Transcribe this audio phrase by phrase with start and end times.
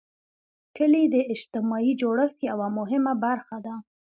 [0.75, 3.75] کلي د اجتماعي جوړښت یوه مهمه برخه ده.